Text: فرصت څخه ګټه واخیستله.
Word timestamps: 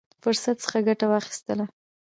فرصت 0.23 0.55
څخه 0.63 0.77
ګټه 0.87 1.05
واخیستله. 1.09 1.65